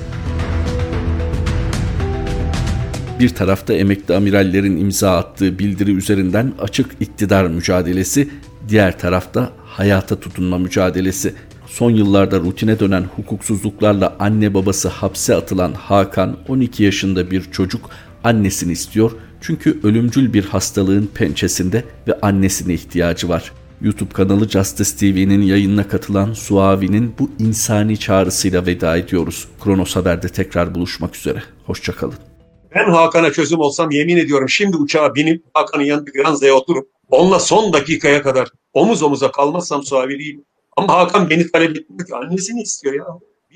Bir 3.21 3.29
tarafta 3.29 3.75
emekli 3.75 4.15
amirallerin 4.15 4.77
imza 4.77 5.17
attığı 5.17 5.59
bildiri 5.59 5.93
üzerinden 5.93 6.53
açık 6.61 6.91
iktidar 7.01 7.45
mücadelesi, 7.45 8.29
diğer 8.69 8.99
tarafta 8.99 9.53
hayata 9.65 10.21
tutunma 10.21 10.59
mücadelesi. 10.59 11.35
Son 11.67 11.91
yıllarda 11.91 12.41
rutine 12.41 12.81
dönen 12.81 13.05
hukuksuzluklarla 13.17 14.17
anne 14.19 14.55
babası 14.55 14.89
hapse 14.89 15.35
atılan 15.35 15.73
Hakan 15.73 16.37
12 16.49 16.83
yaşında 16.83 17.31
bir 17.31 17.43
çocuk 17.43 17.91
annesini 18.25 18.73
istiyor 18.73 19.13
çünkü 19.41 19.81
ölümcül 19.83 20.33
bir 20.33 20.45
hastalığın 20.45 21.11
pençesinde 21.15 21.85
ve 22.09 22.19
annesine 22.23 22.75
ihtiyacı 22.75 23.29
var. 23.29 23.53
YouTube 23.83 24.13
kanalı 24.13 24.49
Justice 24.49 24.91
TV'nin 24.97 25.43
yayınına 25.43 25.89
katılan 25.89 26.33
Suavi'nin 26.33 27.15
bu 27.19 27.31
insani 27.39 27.99
çağrısıyla 27.99 28.67
veda 28.67 28.97
ediyoruz. 28.97 29.49
Kronos 29.65 29.97
Haber'de 29.97 30.29
tekrar 30.29 30.75
buluşmak 30.75 31.17
üzere. 31.17 31.43
Hoşçakalın. 31.67 32.34
Ben 32.75 32.91
Hakan'a 32.91 33.33
çözüm 33.33 33.61
olsam 33.61 33.91
yemin 33.91 34.17
ediyorum 34.17 34.49
şimdi 34.49 34.77
uçağa 34.77 35.15
binip 35.15 35.45
Hakan'ın 35.55 35.85
yanında 35.85 36.11
Granza'ya 36.11 36.55
oturup 36.55 36.91
onunla 37.11 37.39
son 37.39 37.73
dakikaya 37.73 38.23
kadar 38.23 38.49
omuz 38.73 39.03
omuza 39.03 39.31
kalmazsam 39.31 39.83
Suavi 39.83 40.19
değilim. 40.19 40.45
Ama 40.77 40.95
Hakan 40.95 41.31
beni 41.31 41.53
talep 41.53 41.77
etmiyor 41.77 42.07
ki 42.07 42.15
annesini 42.15 42.63
istiyor 42.63 42.95
ya. 42.95 43.07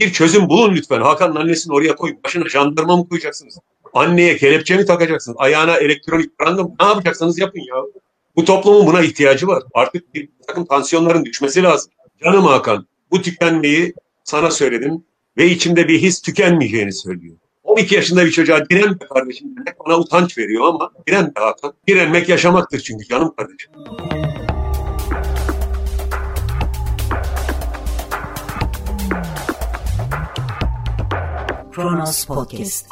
Bir 0.00 0.12
çözüm 0.12 0.48
bulun 0.48 0.74
lütfen. 0.74 1.00
Hakan'ın 1.00 1.36
annesini 1.36 1.74
oraya 1.74 1.96
koy. 1.96 2.16
Başına 2.24 2.48
jandarma 2.48 2.96
mı 2.96 3.08
koyacaksınız? 3.08 3.58
Anneye 3.94 4.36
kelepçe 4.36 4.76
mi 4.76 4.86
takacaksınız? 4.86 5.36
Ayağına 5.40 5.76
elektronik 5.76 6.40
branda 6.40 6.62
mı? 6.62 6.74
Ne 6.80 6.86
yapacaksanız 6.86 7.38
yapın 7.38 7.60
ya. 7.60 7.82
Bu 8.36 8.44
toplumun 8.44 8.86
buna 8.86 9.02
ihtiyacı 9.02 9.46
var. 9.46 9.62
Artık 9.74 10.14
bir 10.14 10.28
takım 10.46 10.64
tansiyonların 10.66 11.24
düşmesi 11.24 11.62
lazım. 11.62 11.92
Canım 12.24 12.44
Hakan, 12.44 12.86
bu 13.10 13.22
tükenmeyi 13.22 13.94
sana 14.24 14.50
söyledim 14.50 15.04
ve 15.36 15.46
içimde 15.46 15.88
bir 15.88 16.02
his 16.02 16.22
tükenmeyeceğini 16.22 16.92
söylüyor. 16.92 17.36
12 17.68 17.94
yaşında 17.94 18.24
bir 18.26 18.30
çocuğa 18.30 18.64
direnme 18.70 18.98
kardeşim 19.14 19.56
demek 19.56 19.80
bana 19.86 19.98
utanç 19.98 20.38
veriyor 20.38 20.68
ama 20.68 20.90
diren 21.06 21.32
direnme 21.34 21.40
Hakan. 21.40 21.74
Direnmek 21.88 22.28
yaşamaktır 22.28 22.80
çünkü 22.80 23.04
canım 23.04 23.34
kardeşim. 23.36 23.72
Kronos 31.72 32.24
Podcast 32.24 32.86